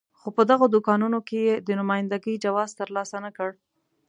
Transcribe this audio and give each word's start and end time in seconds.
خو 0.19 0.27
په 0.37 0.43
دغو 0.49 0.65
دوکانونو 0.75 1.19
کې 1.27 1.39
یې 1.47 1.55
د 1.67 1.69
نماینده 1.79 2.17
ګۍ 2.25 2.35
جواز 2.45 2.69
ترلاسه 2.79 3.17
نه 3.25 3.31
کړ. 3.37 3.49